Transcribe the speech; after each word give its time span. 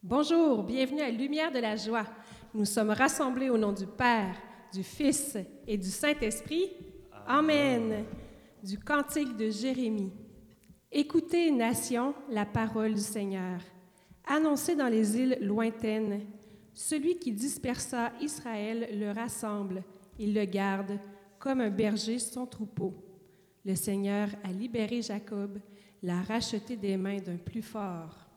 Bonjour, 0.00 0.62
bienvenue 0.62 1.00
à 1.00 1.10
Lumière 1.10 1.50
de 1.50 1.58
la 1.58 1.74
joie. 1.74 2.06
Nous 2.54 2.64
sommes 2.64 2.90
rassemblés 2.90 3.50
au 3.50 3.58
nom 3.58 3.72
du 3.72 3.84
Père, 3.84 4.36
du 4.72 4.84
Fils 4.84 5.36
et 5.66 5.76
du 5.76 5.90
Saint-Esprit. 5.90 6.70
Amen. 7.26 8.04
Du 8.62 8.78
cantique 8.78 9.36
de 9.36 9.50
Jérémie. 9.50 10.12
Écoutez, 10.92 11.50
nation, 11.50 12.14
la 12.30 12.46
parole 12.46 12.94
du 12.94 13.00
Seigneur. 13.00 13.60
Annoncez 14.24 14.76
dans 14.76 14.86
les 14.86 15.18
îles 15.18 15.36
lointaines. 15.40 16.20
Celui 16.72 17.18
qui 17.18 17.32
dispersa 17.32 18.12
Israël 18.20 18.90
le 18.92 19.10
rassemble. 19.10 19.82
Il 20.16 20.32
le 20.32 20.44
garde 20.44 21.00
comme 21.40 21.60
un 21.60 21.70
berger 21.70 22.20
son 22.20 22.46
troupeau. 22.46 22.94
Le 23.64 23.74
Seigneur 23.74 24.28
a 24.44 24.52
libéré 24.52 25.02
Jacob, 25.02 25.58
l'a 26.04 26.22
racheté 26.22 26.76
des 26.76 26.96
mains 26.96 27.18
d'un 27.18 27.36
plus 27.36 27.62
fort. 27.62 28.27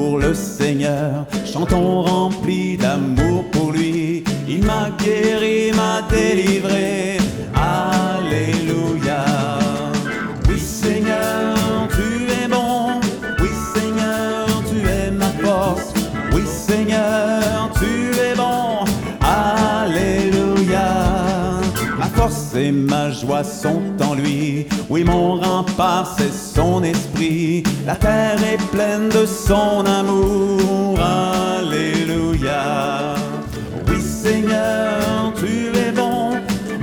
Pour 0.00 0.18
le 0.18 0.32
Seigneur, 0.32 1.26
chantons 1.44 2.02
remplis 2.02 2.76
d'amour 2.78 3.44
pour 3.52 3.70
lui. 3.72 4.24
Il 4.48 4.64
m'a 4.64 4.88
guéri, 4.98 5.72
m'a 5.80 5.96
délivré. 6.16 7.18
Alléluia. 7.54 9.24
Oui 10.48 10.58
Seigneur, 10.58 11.54
tu 11.96 12.08
es 12.40 12.48
bon. 12.48 13.00
Oui 13.40 13.52
Seigneur, 13.74 14.46
tu 14.70 14.78
es 14.98 15.10
ma 15.10 15.30
force. 15.44 15.92
Oui 16.32 16.44
Seigneur, 16.46 17.70
tu 17.80 17.92
es 18.28 18.34
bon. 18.42 18.84
Alléluia. 19.20 20.88
Ma 21.98 22.06
force 22.16 22.54
ma 22.72 22.89
joie 23.20 23.44
sont 23.44 23.82
en 24.02 24.14
lui. 24.14 24.66
Oui, 24.88 25.04
mon 25.04 25.34
rempart, 25.34 26.16
c'est 26.16 26.32
son 26.32 26.82
esprit. 26.82 27.62
La 27.86 27.94
terre 27.96 28.38
est 28.42 28.62
pleine 28.70 29.08
de 29.08 29.26
son 29.26 29.84
amour. 29.84 30.98
Alléluia. 31.58 33.14
Oui, 33.88 34.00
Seigneur, 34.00 35.32
tu 35.36 35.76
es 35.76 35.92
bon. 35.92 36.36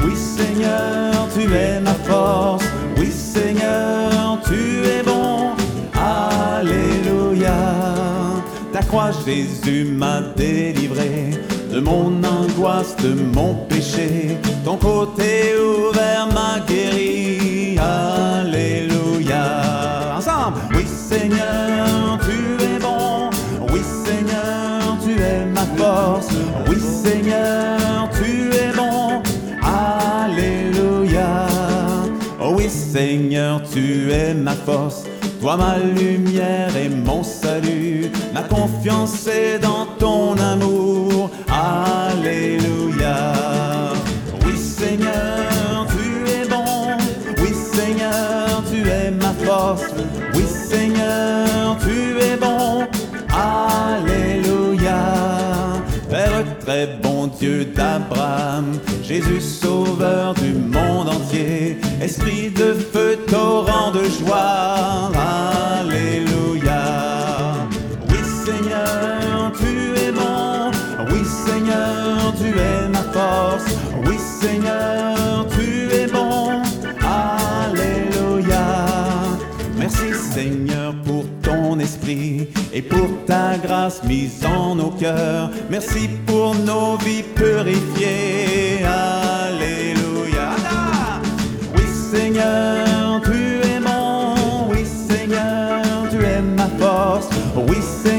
Oui, 0.04 0.16
Seigneur, 0.16 1.28
tu 1.34 1.52
es 1.54 1.80
ma 1.80 1.94
force. 1.94 2.66
Oui, 2.98 3.12
Seigneur, 3.12 4.40
tu 4.46 4.86
es 4.86 5.04
bon. 5.04 5.52
Alléluia. 5.96 7.58
Ta 8.72 8.82
croix, 8.84 9.12
Jésus, 9.26 9.86
m'a 9.86 10.22
délivré 10.36 11.32
de 11.72 11.80
mon 11.80 12.23
angoisse, 12.23 12.96
de 12.98 13.14
mon 13.36 13.54
péché. 13.70 14.38
Ton 14.64 14.78
côté 14.78 15.54
ouvert 15.58 16.28
m'a 16.34 16.59
guéri. 16.68 17.78
Alléluia. 17.78 19.62
Ensemble. 20.18 20.59
Oui, 20.74 20.86
Seigneur, 20.86 22.20
tu 22.22 22.64
es 22.64 22.80
bon. 22.80 23.30
Oui, 23.72 23.82
Seigneur, 24.06 24.97
tu 25.03 25.12
es 25.22 25.46
ma 25.46 25.66
force. 25.78 26.30
Oui, 26.68 26.78
Seigneur, 26.80 28.09
tu 28.14 28.50
es 28.56 28.75
bon. 28.75 29.22
Alléluia. 29.62 31.47
Oui, 32.56 32.70
Seigneur, 32.70 33.62
tu 33.72 34.12
es 34.12 34.34
ma 34.34 34.53
force. 34.53 35.03
Toi, 35.41 35.56
ma 35.58 35.78
lumière 35.78 36.75
et 36.75 36.90
mon 36.90 37.24
salut. 37.24 38.12
Ma 38.34 38.41
confiance 38.41 39.28
est 39.28 39.59
dans 39.59 39.86
ton 40.00 40.36
amour. 40.38 40.87
Très 56.67 56.85
bon 57.01 57.28
Dieu 57.28 57.63
d'Abraham, 57.63 58.78
Jésus 59.01 59.39
sauveur 59.39 60.33
du 60.33 60.51
monde 60.53 61.07
entier, 61.07 61.78
esprit 62.01 62.50
de 62.50 62.73
feu, 62.73 63.17
torrent 63.25 63.91
de 63.91 64.03
joie. 64.03 65.16
Et 82.78 82.82
pour 82.84 83.10
ta 83.26 83.58
grâce 83.58 84.04
mise 84.04 84.46
en 84.46 84.76
nos 84.76 84.92
cœurs. 84.92 85.50
Merci 85.70 86.08
pour 86.28 86.54
nos 86.54 86.96
vies 86.98 87.24
purifiées. 87.24 88.84
Alléluia. 88.86 90.50
Oui 91.76 91.84
Seigneur, 92.12 93.22
tu 93.24 93.68
es 93.68 93.80
bon. 93.80 94.36
Oui 94.70 94.86
Seigneur, 94.86 95.82
tu 96.12 96.18
es 96.24 96.42
ma 96.42 96.68
force. 96.78 97.30
Oui 97.56 97.78
Seigneur, 97.82 98.16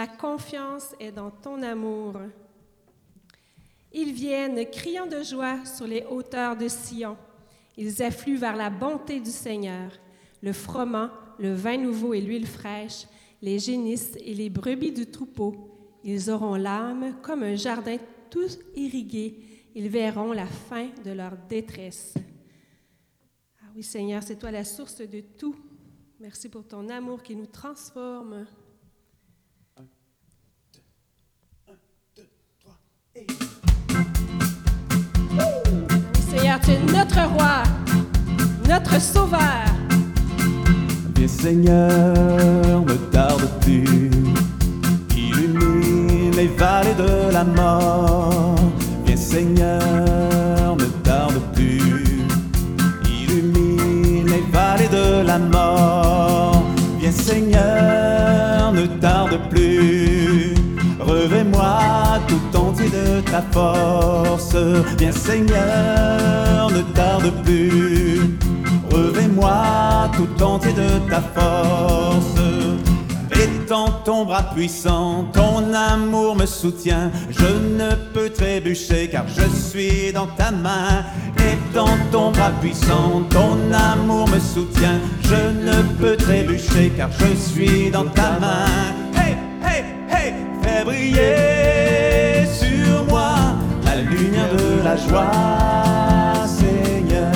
Ma 0.00 0.06
confiance 0.06 0.94
est 0.98 1.12
dans 1.12 1.30
ton 1.30 1.62
amour. 1.62 2.14
Ils 3.92 4.14
viennent 4.14 4.64
criant 4.70 5.06
de 5.06 5.22
joie 5.22 5.62
sur 5.66 5.86
les 5.86 6.06
hauteurs 6.08 6.56
de 6.56 6.68
Sion. 6.68 7.18
Ils 7.76 8.02
affluent 8.02 8.38
vers 8.38 8.56
la 8.56 8.70
bonté 8.70 9.20
du 9.20 9.28
Seigneur. 9.28 9.92
Le 10.40 10.54
froment, 10.54 11.10
le 11.38 11.52
vin 11.52 11.76
nouveau 11.76 12.14
et 12.14 12.22
l'huile 12.22 12.46
fraîche, 12.46 13.06
les 13.42 13.58
génisses 13.58 14.16
et 14.24 14.32
les 14.32 14.48
brebis 14.48 14.92
du 14.92 15.04
troupeau. 15.04 15.54
Ils 16.02 16.30
auront 16.30 16.54
l'âme 16.54 17.20
comme 17.20 17.42
un 17.42 17.56
jardin 17.56 17.98
tout 18.30 18.48
irrigué. 18.74 19.68
Ils 19.74 19.90
verront 19.90 20.32
la 20.32 20.46
fin 20.46 20.88
de 21.04 21.10
leur 21.10 21.36
détresse. 21.46 22.14
Ah 23.60 23.66
oui 23.76 23.82
Seigneur, 23.82 24.22
c'est 24.22 24.38
toi 24.38 24.50
la 24.50 24.64
source 24.64 25.02
de 25.02 25.20
tout. 25.20 25.56
Merci 26.18 26.48
pour 26.48 26.66
ton 26.66 26.88
amour 26.88 27.22
qui 27.22 27.36
nous 27.36 27.44
transforme. 27.44 28.46
Seigneur, 36.30 36.60
tu 36.60 36.70
es 36.70 36.78
notre 36.92 37.28
roi, 37.34 37.64
notre 38.68 39.00
sauveur. 39.00 39.40
Viens 41.16 41.26
Seigneur, 41.26 42.84
ne 42.86 42.94
tarde 43.10 43.48
plus, 43.60 44.10
illumine 45.16 46.30
les 46.36 46.46
vallées 46.46 46.94
de 46.94 47.32
la 47.32 47.42
mort. 47.42 47.99
Ta 63.30 63.42
force. 63.52 64.56
Viens 64.98 65.12
Seigneur, 65.12 66.70
ne 66.70 66.82
tarde 66.94 67.32
plus. 67.44 68.36
Revêt-moi 68.90 70.10
tout 70.16 70.42
entier 70.42 70.72
de 70.72 71.08
ta 71.08 71.20
force. 71.20 72.40
Étends 73.32 73.92
ton 74.04 74.24
bras 74.24 74.42
puissant, 74.54 75.24
ton 75.32 75.72
amour 75.72 76.36
me 76.36 76.44
soutient. 76.44 77.10
Je 77.30 77.46
ne 77.46 77.94
peux 78.12 78.28
trébucher 78.28 79.08
car 79.08 79.24
je 79.28 79.48
suis 79.56 80.12
dans 80.12 80.26
ta 80.26 80.50
main. 80.50 81.04
Dans 81.72 81.96
ton 82.10 82.32
bras 82.32 82.50
puissant, 82.60 83.22
ton 83.30 83.56
amour 83.72 84.28
me 84.28 84.40
soutient. 84.40 84.98
Je 85.22 85.36
ne 85.66 85.82
peux 86.00 86.16
trébucher 86.16 86.92
car 86.96 87.10
je 87.12 87.34
suis 87.36 87.90
dans 87.90 88.06
ta 88.06 88.38
main. 88.40 88.66
Hey, 89.14 89.36
hey, 89.62 89.84
hey, 90.10 90.34
fais 90.62 90.84
briller 90.84 91.79
lumière 94.20 94.54
de 94.54 94.84
la 94.84 94.96
joie, 94.96 96.46
Seigneur. 96.46 97.32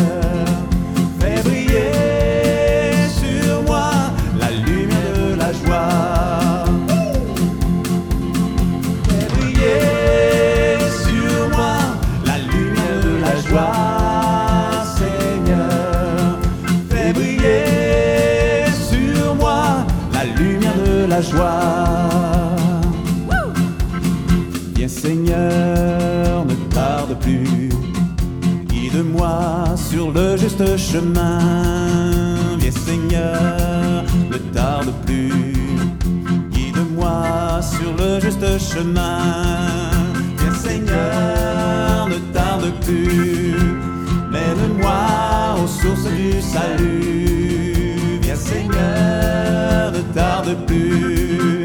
Fais 1.18 1.42
briller 1.42 3.08
sur 3.20 3.62
moi 3.62 3.90
la 4.38 4.50
lumière 4.50 5.12
de 5.16 5.34
la 5.38 5.52
joie. 5.52 6.64
Fais 9.08 9.26
briller 9.34 10.78
sur 11.04 11.48
moi 11.56 11.76
la 12.26 12.38
lumière 12.52 13.00
de 13.08 13.14
la 13.26 13.34
joie, 13.46 13.72
Seigneur. 14.98 16.38
Fais 16.90 17.12
briller 17.12 18.64
sur 18.90 19.34
moi 19.36 19.86
la 20.12 20.24
lumière 20.24 20.80
de 20.86 21.06
la 21.06 21.20
joie. 21.22 22.03
Le 30.14 30.36
juste 30.36 30.76
chemin. 30.76 31.38
Viens 32.58 32.70
Seigneur, 32.70 34.04
ne 34.30 34.38
tarde 34.52 34.92
plus. 35.04 35.66
Guide-moi 36.50 37.60
sur 37.62 37.92
le 37.98 38.20
juste 38.20 38.46
chemin. 38.58 39.18
Viens 40.38 40.54
Seigneur, 40.54 42.08
ne 42.08 42.18
tarde 42.32 42.72
plus. 42.82 43.56
Mène-moi 44.30 45.56
aux 45.62 45.66
sources 45.66 46.10
du 46.12 46.40
salut. 46.40 48.20
Viens 48.22 48.36
Seigneur, 48.36 49.92
ne 49.92 50.00
tarde 50.14 50.56
plus. 50.66 51.64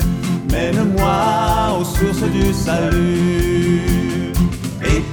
Mène-moi 0.52 1.80
aux 1.80 1.86
sources 1.86 2.24
du 2.32 2.54
salut. 2.54 3.89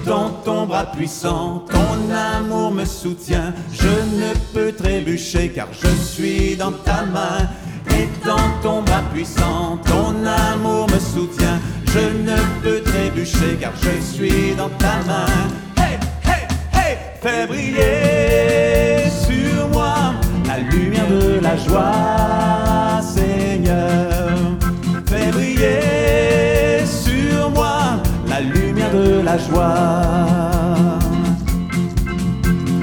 Dans 0.07 0.31
ton 0.45 0.67
bras 0.67 0.87
puissant, 0.87 1.65
ton 1.69 2.15
amour 2.15 2.71
me 2.71 2.85
soutient. 2.85 3.53
Je 3.73 3.89
ne 3.89 4.33
peux 4.55 4.71
trébucher 4.71 5.49
car 5.49 5.67
je 5.73 5.89
suis 6.01 6.55
dans 6.55 6.71
ta 6.71 7.05
main. 7.07 7.49
Et 7.91 8.09
dans 8.25 8.61
ton 8.63 8.83
bras 8.83 9.03
puissant, 9.13 9.79
ton 9.85 10.15
amour 10.25 10.87
me 10.93 11.01
soutient. 11.01 11.59
Je 11.87 11.99
ne 11.99 12.37
peux 12.63 12.83
trébucher 12.83 13.57
car 13.61 13.73
je 13.83 14.01
suis 14.01 14.55
dans 14.55 14.69
ta 14.79 15.03
main. 15.09 15.27
Hey, 15.77 15.99
hey, 16.25 16.47
hey, 16.73 16.99
fais 17.21 17.47
briller 17.49 19.11
sur 19.11 19.69
moi 19.71 20.15
la 20.47 20.59
lumière 20.59 21.09
de 21.09 21.41
la 21.41 21.57
joie, 21.57 23.03
Seigneur. 23.03 24.06
Joie. 29.39 30.99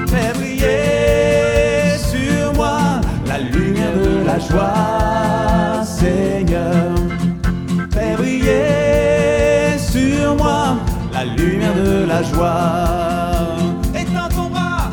Fais 0.08 0.32
briller 0.34 1.98
sur 1.98 2.52
moi 2.54 3.00
la 3.26 3.38
lumière 3.38 3.94
de 3.94 4.24
la 4.26 4.38
joie, 4.38 5.84
Seigneur. 5.84 6.94
Fais 7.92 8.16
briller 8.16 9.78
sur 9.78 10.36
moi 10.36 10.76
la 11.12 11.24
lumière 11.24 11.74
de 11.74 12.06
la 12.06 12.22
joie. 12.22 13.56
Étends 13.94 14.28
ton 14.34 14.48
bras. 14.50 14.90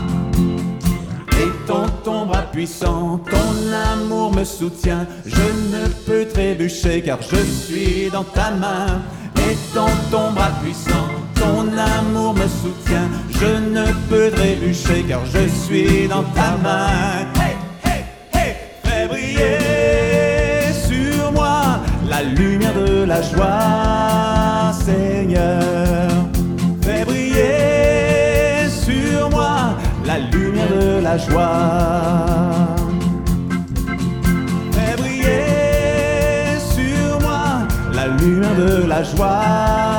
Dans 1.68 1.88
ton 2.04 2.25
bras 2.25 2.42
puissant, 2.52 3.22
ton 3.30 3.54
amour 3.94 4.34
me 4.36 4.44
soutient. 4.44 5.06
Je 5.25 5.48
ne 5.74 5.88
peux 6.06 6.25
trébucher 6.25 7.02
car 7.02 7.19
je 7.22 7.38
suis 7.38 8.10
dans 8.12 8.25
ta 8.25 8.52
main. 8.52 9.02
Et 9.38 9.56
je 15.26 15.48
suis 15.48 16.08
dans 16.08 16.24
ta 16.24 16.58
main. 16.64 17.26
Hey, 17.36 17.56
hey, 17.86 18.04
hey, 18.34 18.56
fais 18.84 19.08
briller 19.08 20.74
sur 20.74 21.32
moi 21.32 21.80
la 22.10 22.24
lumière 22.24 22.74
de 22.74 23.04
la 23.04 23.22
joie, 23.22 24.72
Seigneur. 24.86 26.10
Fais 26.82 27.06
briller 27.06 28.70
sur 28.70 29.30
moi 29.30 29.76
la 30.06 30.20
lumière 30.20 30.70
de 30.70 31.02
la 31.02 31.18
joie. 31.18 32.76
Fais 34.74 34.96
briller 34.98 36.58
sur 36.76 37.20
moi 37.22 37.44
la 37.94 38.08
lumière 38.08 38.56
de 38.56 38.88
la 38.88 39.04
joie, 39.04 39.91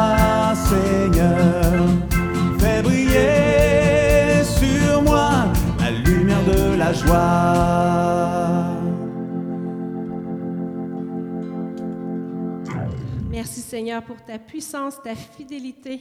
Merci 13.31 13.61
Seigneur 13.63 14.05
pour 14.05 14.23
ta 14.23 14.39
puissance, 14.39 15.03
ta 15.03 15.15
fidélité, 15.15 16.01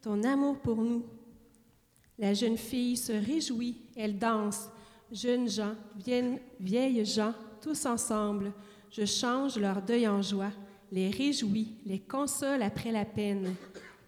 ton 0.00 0.22
amour 0.22 0.58
pour 0.58 0.76
nous. 0.76 1.04
La 2.18 2.32
jeune 2.32 2.56
fille 2.56 2.96
se 2.96 3.12
réjouit, 3.12 3.76
elle 3.94 4.18
danse. 4.18 4.70
Jeunes 5.10 5.50
gens, 5.50 5.74
vieilles 6.58 7.04
gens, 7.04 7.34
tous 7.60 7.84
ensemble. 7.84 8.52
Je 8.90 9.04
change 9.04 9.58
leur 9.58 9.82
deuil 9.82 10.08
en 10.08 10.22
joie, 10.22 10.52
les 10.90 11.10
réjouis, 11.10 11.76
les 11.84 11.98
console 11.98 12.62
après 12.62 12.90
la 12.90 13.04
peine. 13.04 13.54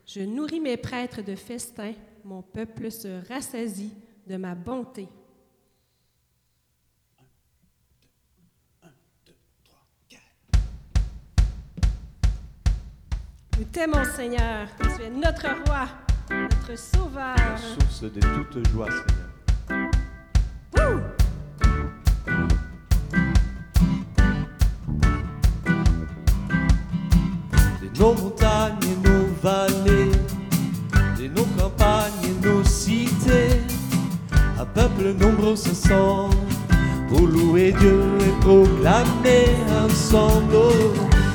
Je 0.07 0.21
nourris 0.21 0.61
mes 0.61 0.79
prêtres 0.79 1.23
de 1.23 1.35
festins, 1.35 1.93
mon 2.25 2.41
peuple 2.41 2.91
se 2.91 3.27
rassasie 3.29 3.93
de 4.27 4.37
ma 4.39 4.55
bonté. 4.55 5.07
Nous 13.57 13.65
t'aimons, 13.67 14.05
Seigneur. 14.17 14.67
Tu 14.81 15.03
es 15.05 15.11
notre 15.11 15.47
roi, 15.67 15.87
notre 16.29 16.77
sauveur. 16.77 17.37
source 17.57 18.13
de 18.13 18.21
toute 18.21 18.69
joie, 18.71 18.89
Seigneur. 18.89 19.91
De 27.81 28.01
nos 28.01 28.15
montagnes 28.15 28.77
et 28.83 29.09
nos 29.09 29.27
vallées, 29.41 30.11
de 31.17 31.29
nos 31.29 31.45
campagnes 31.57 32.13
et 32.25 32.47
nos 32.47 32.65
cités, 32.65 33.61
un 34.59 34.65
peuple 34.65 35.15
nombreux 35.21 35.55
se 35.55 35.73
sent 35.73 36.37
pour 37.09 37.21
louer 37.21 37.73
Dieu 37.79 38.03
et 38.21 38.41
proclamer 38.41 39.47
ensemble. 39.85 40.57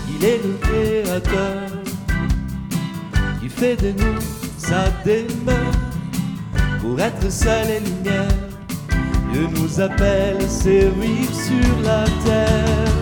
Il 0.10 0.26
est 0.26 0.42
le 0.44 0.58
Créateur 0.62 1.69
fait 3.60 3.76
de 3.76 3.92
nous 4.02 4.20
sa 4.58 4.86
demeure 5.04 5.74
pour 6.80 6.98
être 6.98 7.30
seul 7.30 7.68
et 7.70 7.80
lumière. 7.82 8.32
Dieu 9.34 9.50
nous 9.54 9.82
appelle 9.82 10.38
à 10.38 10.48
servir 10.48 11.26
sur 11.34 11.72
la 11.84 12.06
terre. 12.26 12.94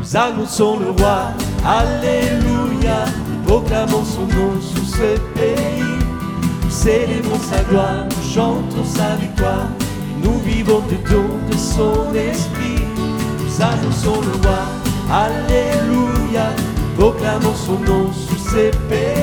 Nous 0.00 0.16
annonçons 0.16 0.80
le 0.80 0.90
roi, 0.90 1.28
Alléluia. 1.64 3.04
Proclamons 3.46 4.04
son 4.04 4.26
nom 4.36 4.60
sur 4.60 4.84
ce 4.84 5.20
pays. 5.38 6.00
Nous 6.64 6.70
célébrons 6.70 7.38
sa 7.38 7.62
gloire, 7.62 8.06
nous 8.10 8.34
chantons 8.34 8.84
sa 8.84 9.14
victoire. 9.14 9.68
Nous 10.24 10.40
vivons 10.40 10.80
du 10.88 10.96
don 11.08 11.28
de 11.48 11.56
son 11.56 12.12
esprit. 12.16 12.84
Nous 13.38 13.62
annonçons 13.62 14.20
le 14.22 14.34
roi, 14.44 14.62
Alléluia. 15.08 16.48
Proclamons 16.98 17.54
son 17.54 17.78
nom 17.78 18.12
sur 18.12 18.38
ce 18.38 18.76
pays. 18.88 19.21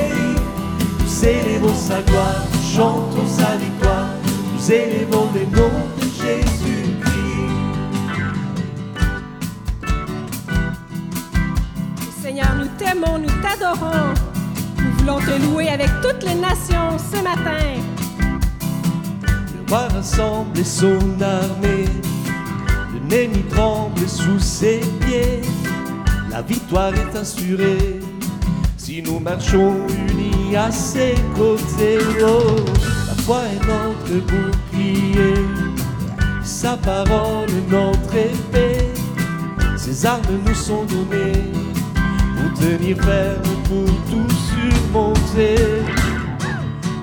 Sa 1.80 2.02
gloire, 2.02 2.44
nous 2.52 2.76
chantons 2.76 3.26
sa 3.26 3.56
victoire. 3.56 4.06
Nous 4.54 4.72
élevons 4.72 5.28
le 5.34 5.44
nom 5.56 5.70
de 5.96 6.02
Jésus-Christ. 6.02 7.10
Seigneur, 12.22 12.54
nous 12.58 12.68
t'aimons, 12.78 13.18
nous 13.18 13.32
t'adorons. 13.42 14.14
Nous 14.78 14.92
voulons 14.98 15.18
te 15.20 15.42
louer 15.42 15.68
avec 15.68 15.90
toutes 16.02 16.22
les 16.22 16.34
nations 16.34 16.96
ce 16.98 17.22
matin. 17.24 17.80
Le 19.54 19.68
roi 19.68 19.88
rassemble 19.88 20.64
son 20.64 20.98
armée, 21.20 21.86
l'ennemi 23.08 23.42
tremble 23.50 24.06
sous 24.06 24.38
ses 24.38 24.80
pieds. 25.00 25.40
la 26.30 26.42
victoire 26.42 26.92
est 26.94 27.16
assurée. 27.16 28.00
Si 28.76 29.02
nous 29.02 29.18
marchons 29.20 29.74
à 30.56 30.70
ses 30.70 31.14
côtés, 31.36 31.98
la 32.18 33.14
foi 33.22 33.42
est 33.52 33.66
notre 33.66 34.26
bouclier, 34.26 35.34
sa 36.42 36.76
parole 36.76 37.48
est 37.48 37.70
notre 37.70 38.14
épée, 38.14 38.88
ses 39.76 40.06
armes 40.06 40.22
nous 40.46 40.54
sont 40.54 40.84
données 40.84 41.44
pour 42.36 42.58
tenir 42.58 42.96
ferme, 42.96 43.42
pour 43.64 43.86
tout 44.08 44.34
surmonter. 44.50 45.56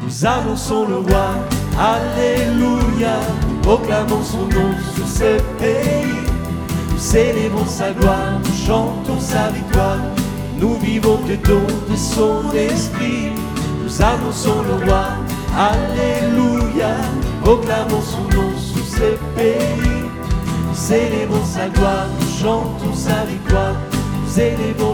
Nous 0.04 0.26
annonçons 0.26 0.88
le 0.88 0.98
roi, 0.98 1.30
Alléluia, 1.80 3.20
proclamons 3.62 4.24
son 4.24 4.48
nom 4.48 4.74
sur 4.96 5.08
ce 5.08 5.40
pays. 5.60 6.26
Nous 6.90 6.98
célébrons 6.98 7.66
sa 7.66 7.92
gloire, 7.92 8.40
nous 8.44 8.66
chantons 8.66 9.20
sa 9.20 9.50
victoire. 9.50 10.00
Nous 10.60 10.76
vivons 10.80 11.20
des 11.28 11.38
dons 11.38 11.68
de 11.90 11.96
son 11.96 12.52
esprit. 12.54 13.32
Nous 13.84 14.02
annonçons 14.02 14.62
le 14.64 14.86
roi, 14.86 15.06
Alléluia, 15.56 16.96
proclamons 17.42 18.02
son 18.02 18.24
nom 18.36 18.52
sur 18.58 18.86
ce 18.86 19.16
pays. 19.36 20.04
Nous 20.68 20.76
célébrons 20.76 21.46
sa 21.46 21.70
gloire, 21.70 22.08
nous 22.20 22.40
chantons 22.40 22.94
sa 22.94 23.26
victoire. 23.26 23.76
Nous 24.26 24.42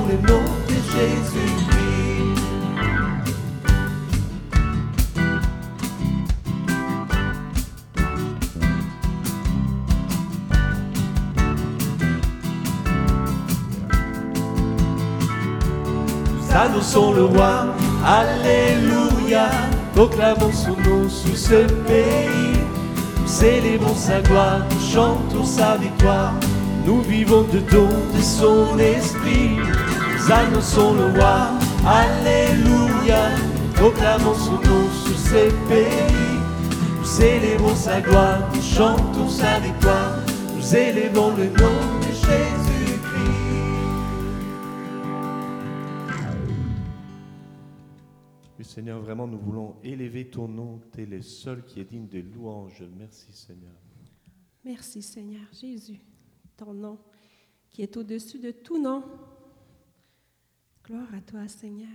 le 0.07 0.27
nom 0.27 0.43
de 0.67 0.73
Jésus-Christ. 0.73 1.82
Annonçons 16.55 17.13
le 17.13 17.25
roi, 17.25 17.65
Alléluia, 18.05 19.49
proclamons 19.95 20.51
son 20.51 20.71
nom 20.71 21.09
sur 21.09 21.37
ce 21.37 21.63
pays. 21.85 22.59
Nous 23.21 23.27
célébrons 23.27 23.95
sa 23.95 24.21
gloire, 24.21 24.61
chantons 24.79 25.45
sa 25.45 25.77
victoire. 25.77 26.33
Nous 26.85 27.01
vivons 27.01 27.43
de 27.43 27.59
dons 27.71 27.87
de 28.15 28.21
son 28.21 28.77
esprit. 28.77 29.57
Nous 29.57 30.31
annonçons 30.31 30.93
le 30.93 31.19
roi, 31.19 31.47
Alléluia, 31.85 33.29
proclamons 33.75 34.35
son 34.35 34.53
nom 34.53 34.87
sur 35.05 35.17
ce 35.17 35.49
pays. 35.69 36.39
Nous 36.99 37.05
célébrons 37.05 37.75
sa 37.75 38.01
gloire, 38.01 38.39
nous 38.53 38.61
chantons 38.61 39.29
sa 39.29 39.59
victoire. 39.59 40.15
Nous 40.55 40.75
élevons 40.75 41.33
le 41.37 41.45
nom 41.61 41.92
Seigneur, 48.73 48.99
vraiment, 49.01 49.27
nous 49.27 49.37
voulons 49.37 49.75
élever 49.83 50.31
ton 50.31 50.47
nom. 50.47 50.81
Tu 50.91 51.03
es 51.03 51.05
le 51.05 51.21
seul 51.21 51.63
qui 51.63 51.79
est 51.79 51.83
digne 51.83 52.07
de 52.07 52.21
louange. 52.21 52.83
Merci, 52.97 53.31
Seigneur. 53.31 53.75
Merci 54.65 55.03
Seigneur 55.03 55.43
Jésus, 55.51 55.99
ton 56.57 56.73
nom 56.73 56.97
qui 57.69 57.83
est 57.83 57.95
au-dessus 57.97 58.39
de 58.39 58.49
tout 58.49 58.81
nom. 58.81 59.03
Gloire 60.83 61.13
à 61.13 61.21
toi 61.21 61.47
Seigneur. 61.47 61.87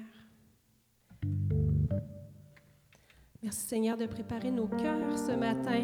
Merci 3.42 3.66
Seigneur 3.66 3.96
de 3.96 4.06
préparer 4.06 4.52
nos 4.52 4.68
cœurs 4.68 5.18
ce 5.18 5.32
matin. 5.32 5.82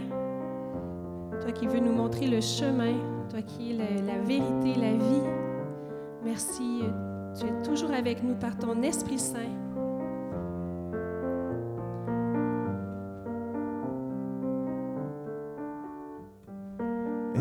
Toi 1.41 1.51
qui 1.51 1.67
veux 1.67 1.81
nous 1.81 1.93
montrer 1.93 2.29
le 2.29 2.41
chemin, 2.41 3.27
toi 3.31 3.43
qui 3.43 3.73
es 3.73 3.75
la, 3.75 4.01
la 4.01 4.19
vérité, 4.21 4.79
la 4.79 4.93
vie. 4.93 5.27
Merci, 6.23 6.83
euh, 6.85 7.35
tu 7.35 7.47
es 7.47 7.63
toujours 7.63 7.91
avec 7.91 8.23
nous 8.23 8.37
par 8.37 8.57
ton 8.57 8.81
Esprit 8.83 9.19
Saint. 9.19 9.64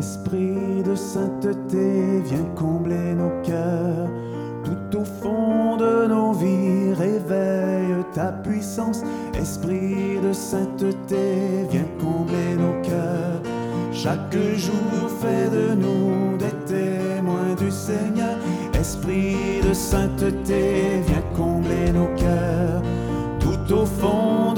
Esprit 0.04 0.82
de 0.84 0.94
sainteté, 0.94 2.20
viens 2.26 2.44
combler 2.54 3.14
nos 3.14 3.40
cœurs. 3.42 4.10
Tout 4.62 4.98
au 4.98 5.04
fond 5.04 5.78
de 5.78 6.06
nos 6.06 6.34
vies, 6.34 6.92
réveille 6.92 8.04
ta 8.12 8.30
puissance. 8.44 9.02
Esprit 9.40 10.20
de 10.22 10.34
sainteté, 10.34 11.66
viens 11.70 11.88
combler 11.98 12.54
nos 12.58 12.82
cœurs. 12.82 13.40
Chaque 13.92 14.36
jour, 14.56 15.08
fais 15.22 15.48
de 15.48 15.74
nous 15.74 16.36
des 16.36 16.54
témoins 16.66 17.54
du 17.58 17.70
Seigneur. 17.70 18.36
Esprit 18.78 19.62
de 19.66 19.72
sainteté, 19.72 21.00
viens 21.06 21.24
combler 21.34 21.92
nos 21.94 22.14
cœurs. 22.14 22.82
Tout 23.40 23.72
au 23.72 23.86
fond 23.86 24.52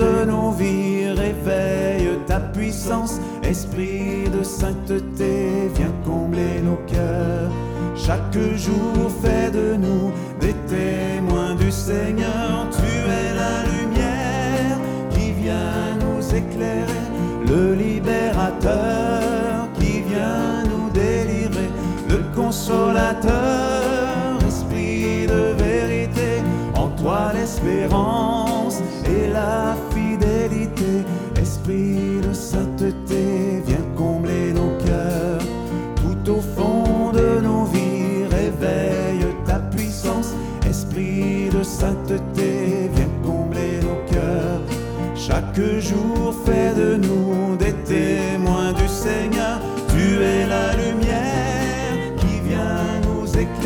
Esprit 3.42 4.28
de 4.30 4.44
sainteté, 4.44 5.70
viens 5.74 5.92
combler 6.04 6.60
nos 6.62 6.76
cœurs. 6.86 7.50
Chaque 7.96 8.38
jour, 8.54 9.10
fais 9.22 9.50
de 9.50 9.76
nous 9.76 10.12
des 10.40 10.54
témoins 10.68 11.54
du 11.54 11.70
Seigneur. 11.70 12.68
Tu 12.70 12.84
es 12.84 13.34
la 13.34 13.64
lumière 13.72 14.76
qui 15.10 15.32
vient 15.32 15.96
nous 16.04 16.22
éclairer, 16.34 17.06
le 17.48 17.74
libérateur 17.74 19.68
qui 19.78 20.02
vient 20.02 20.62
nous 20.64 20.90
délivrer, 20.90 21.70
le 22.10 22.18
consolateur, 22.36 24.36
esprit 24.46 25.26
de 25.26 25.54
vérité, 25.64 26.42
en 26.74 26.88
toi 26.88 27.32
l'espérance 27.34 28.25
sainteté, 42.16 42.90
combler 43.24 43.80
nos 43.82 44.12
cœurs. 44.12 44.60
Chaque 45.14 45.60
jour, 45.80 46.34
fais 46.44 46.74
de 46.74 46.96
nous 46.96 47.56
des 47.56 47.72
témoins 47.84 48.72
du 48.72 48.88
Seigneur. 48.88 49.60
Tu 49.88 50.22
es 50.22 50.46
la 50.46 50.72
lumière 50.76 52.16
qui 52.18 52.40
vient 52.48 53.00
nous 53.06 53.26
éclairer, 53.28 53.65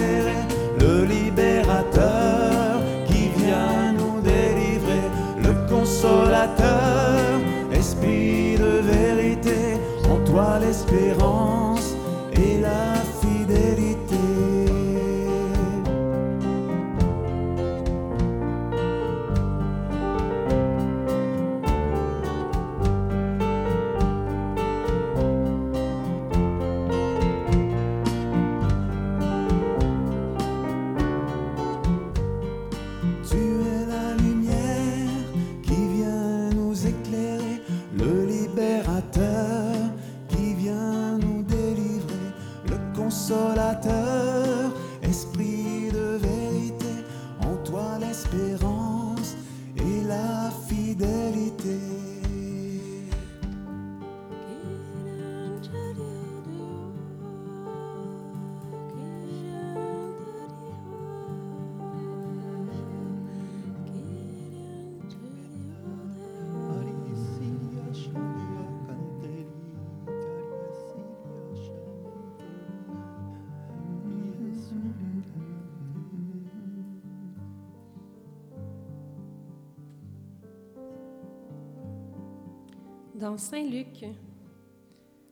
Dans 83.21 83.37
Saint 83.37 83.69
Luc, 83.69 84.07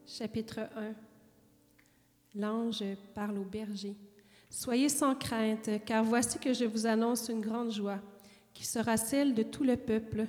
chapitre 0.05 0.59
1, 0.59 0.93
l'ange 2.35 2.83
parle 3.15 3.39
au 3.39 3.43
berger. 3.43 3.95
Soyez 4.47 4.89
sans 4.89 5.15
crainte, 5.15 5.71
car 5.87 6.03
voici 6.03 6.37
que 6.37 6.53
je 6.53 6.65
vous 6.65 6.85
annonce 6.85 7.29
une 7.29 7.41
grande 7.41 7.71
joie, 7.71 7.99
qui 8.53 8.63
sera 8.63 8.95
celle 8.95 9.33
de 9.33 9.41
tout 9.41 9.63
le 9.63 9.75
peuple. 9.75 10.27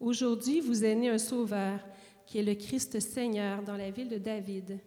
Aujourd'hui, 0.00 0.60
vous 0.60 0.84
est 0.84 0.94
né 0.94 1.08
un 1.08 1.16
Sauveur, 1.16 1.80
qui 2.26 2.40
est 2.40 2.42
le 2.42 2.54
Christ 2.54 3.00
Seigneur 3.00 3.62
dans 3.62 3.78
la 3.78 3.90
ville 3.90 4.10
de 4.10 4.18
David. 4.18 4.78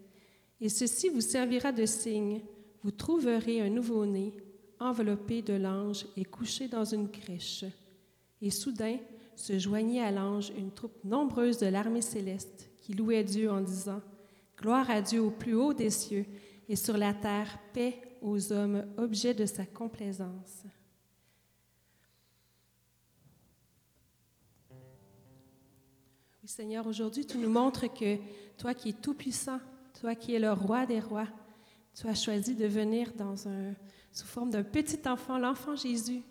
Et 0.60 0.70
ceci 0.70 1.10
vous 1.10 1.22
servira 1.22 1.72
de 1.72 1.88
signe. 1.88 2.42
Vous 2.84 2.92
trouverez 2.92 3.62
un 3.62 3.70
nouveau-né, 3.72 4.38
enveloppé 4.80 5.42
de 5.42 5.54
l'ange 5.54 6.06
et 6.16 6.26
couché 6.26 6.68
dans 6.68 6.86
une 6.86 7.10
crèche. 7.10 7.66
Et 8.44 8.52
soudain 8.52 8.98
se 9.42 9.58
joignit 9.58 10.02
à 10.02 10.12
l'ange 10.12 10.52
une 10.58 10.72
troupe 10.72 11.04
nombreuse 11.04 11.58
de 11.58 11.66
l'armée 11.66 12.02
céleste 12.02 12.70
qui 12.82 12.94
louait 12.94 13.24
Dieu 13.24 13.52
en 13.52 13.62
disant 13.62 14.02
Gloire 14.58 14.90
à 14.92 15.02
Dieu 15.02 15.22
au 15.22 15.32
plus 15.32 15.56
haut 15.56 15.74
des 15.74 15.90
cieux 15.90 16.26
et 16.70 16.76
sur 16.76 16.98
la 16.98 17.14
terre 17.14 17.58
paix 17.74 18.00
aux 18.22 18.54
hommes, 18.54 18.86
objet 18.98 19.34
de 19.34 19.48
sa 19.48 19.66
complaisance. 19.66 20.64
Oui, 26.42 26.48
Seigneur, 26.48 26.86
aujourd'hui, 26.86 27.26
tu 27.26 27.40
nous 27.40 27.50
montres 27.50 27.92
que 27.92 28.18
toi 28.58 28.76
qui 28.76 28.90
es 28.90 28.94
tout-puissant, 28.94 29.60
toi 30.00 30.14
qui 30.14 30.36
es 30.36 30.40
le 30.40 30.54
roi 30.54 30.86
des 30.86 31.00
rois, 31.00 31.28
tu 31.96 32.08
as 32.08 32.16
choisi 32.16 32.56
de 32.56 32.68
venir 32.68 33.12
dans 33.18 33.48
un, 33.48 33.74
sous 34.12 34.28
forme 34.28 34.52
d'un 34.52 34.64
petit 34.64 35.00
enfant, 35.08 35.40
l'enfant 35.40 35.76
Jésus. 35.76 36.22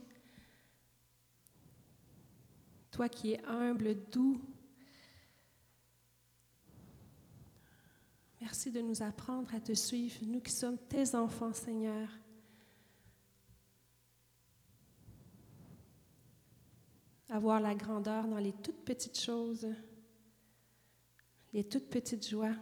Toi 2.90 3.08
qui 3.08 3.32
es 3.32 3.44
humble, 3.44 3.94
doux. 4.10 4.40
Merci 8.40 8.70
de 8.72 8.80
nous 8.80 9.02
apprendre 9.02 9.54
à 9.54 9.60
te 9.60 9.74
suivre, 9.74 10.16
nous 10.26 10.40
qui 10.40 10.52
sommes 10.52 10.78
tes 10.78 11.14
enfants, 11.14 11.52
Seigneur. 11.52 12.08
Avoir 17.28 17.60
la 17.60 17.74
grandeur 17.74 18.26
dans 18.26 18.38
les 18.38 18.52
toutes 18.52 18.84
petites 18.84 19.20
choses, 19.20 19.68
les 21.52 21.62
toutes 21.62 21.88
petites 21.88 22.28
joies. 22.28 22.56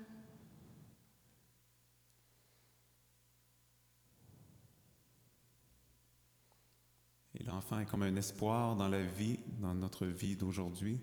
Est 7.59 7.87
comme 7.87 8.03
un 8.03 8.15
espoir 8.15 8.77
dans 8.77 8.89
la 8.89 9.03
vie, 9.03 9.41
dans 9.61 9.75
notre 9.75 10.07
vie 10.07 10.37
d'aujourd'hui. 10.37 11.01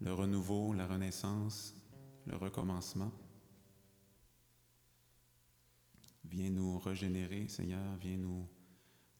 Le 0.00 0.12
renouveau, 0.12 0.72
la 0.72 0.86
renaissance, 0.86 1.74
le 2.26 2.36
recommencement. 2.36 3.12
Viens 6.24 6.48
nous 6.48 6.78
régénérer, 6.78 7.46
Seigneur, 7.46 7.96
viens 8.00 8.16
nous 8.16 8.48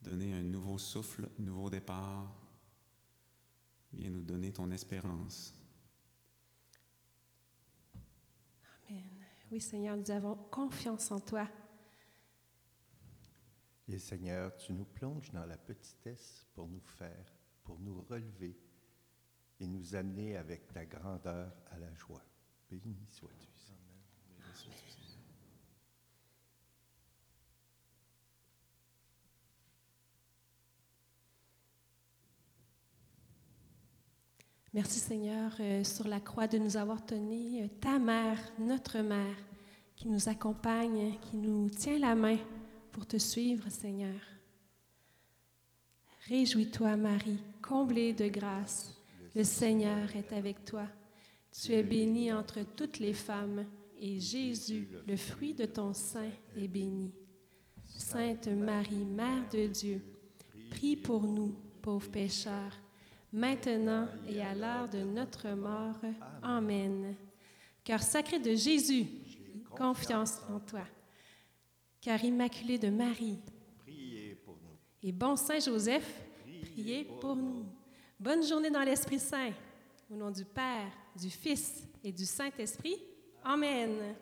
donner 0.00 0.32
un 0.32 0.42
nouveau 0.42 0.78
souffle, 0.78 1.28
un 1.38 1.42
nouveau 1.42 1.68
départ. 1.68 2.34
Viens 3.92 4.10
nous 4.10 4.22
donner 4.22 4.50
ton 4.50 4.70
espérance. 4.70 5.54
Amen. 8.88 9.02
Oui, 9.52 9.60
Seigneur, 9.60 9.96
nous 9.96 10.10
avons 10.10 10.36
confiance 10.50 11.12
en 11.12 11.20
toi. 11.20 11.46
Et 13.88 13.98
Seigneur, 13.98 14.56
tu 14.56 14.72
nous 14.72 14.86
plonges 14.86 15.30
dans 15.30 15.44
la 15.44 15.58
petitesse 15.58 16.46
pour 16.54 16.68
nous 16.68 16.80
faire, 16.80 17.32
pour 17.62 17.78
nous 17.80 18.00
relever 18.08 18.56
et 19.60 19.66
nous 19.66 19.94
amener 19.94 20.36
avec 20.36 20.72
ta 20.72 20.86
grandeur 20.86 21.52
à 21.70 21.78
la 21.78 21.92
joie. 21.94 22.24
Béni 22.70 22.96
sois-tu. 23.08 23.54
Merci 34.72 34.98
Seigneur 34.98 35.52
euh, 35.60 35.84
sur 35.84 36.08
la 36.08 36.18
croix 36.18 36.48
de 36.48 36.58
nous 36.58 36.76
avoir 36.76 37.06
tenu, 37.06 37.62
euh, 37.62 37.68
ta 37.80 38.00
mère, 38.00 38.40
notre 38.58 38.98
mère, 38.98 39.36
qui 39.94 40.08
nous 40.08 40.28
accompagne, 40.28 41.16
qui 41.20 41.36
nous 41.36 41.70
tient 41.70 41.96
la 42.00 42.16
main 42.16 42.38
pour 42.94 43.06
te 43.06 43.16
suivre, 43.16 43.68
Seigneur. 43.70 44.20
Réjouis-toi, 46.28 46.96
Marie, 46.96 47.40
comblée 47.60 48.12
de 48.12 48.28
grâce. 48.28 48.94
Le 49.34 49.42
Seigneur 49.42 50.14
est 50.14 50.32
avec 50.32 50.64
toi. 50.64 50.86
Tu 51.50 51.72
es 51.72 51.82
bénie 51.82 52.32
entre 52.32 52.60
toutes 52.76 53.00
les 53.00 53.12
femmes, 53.12 53.66
et 53.98 54.20
Jésus, 54.20 54.88
le 55.08 55.16
fruit 55.16 55.54
de 55.54 55.64
ton 55.64 55.92
sein, 55.92 56.30
est 56.56 56.68
béni. 56.68 57.12
Sainte 57.84 58.46
Marie, 58.46 59.04
Mère 59.04 59.48
de 59.52 59.66
Dieu, 59.66 60.00
prie 60.70 60.96
pour 60.96 61.24
nous, 61.24 61.52
pauvres 61.82 62.10
pécheurs, 62.10 62.78
maintenant 63.32 64.06
et 64.28 64.40
à 64.40 64.54
l'heure 64.54 64.88
de 64.88 65.02
notre 65.02 65.48
mort. 65.50 66.00
Amen. 66.42 67.16
Cœur 67.82 68.02
sacré 68.02 68.38
de 68.38 68.54
Jésus, 68.54 69.06
confiance 69.76 70.38
en 70.48 70.60
toi. 70.60 70.84
Cœur 72.04 72.22
immaculé 72.22 72.76
de 72.76 72.90
Marie, 72.90 73.38
Priez 73.78 74.34
pour 74.34 74.58
nous. 74.62 74.76
et 75.02 75.10
bon 75.10 75.36
Saint 75.36 75.58
Joseph, 75.58 76.22
priez 76.60 77.04
pour 77.18 77.34
nous. 77.34 77.64
Bonne 78.20 78.46
journée 78.46 78.68
dans 78.68 78.82
l'Esprit 78.82 79.18
Saint. 79.18 79.52
Au 80.10 80.14
nom 80.14 80.30
du 80.30 80.44
Père, 80.44 80.92
du 81.18 81.30
Fils 81.30 81.88
et 82.04 82.12
du 82.12 82.26
Saint-Esprit. 82.26 83.02
Amen. 83.42 84.14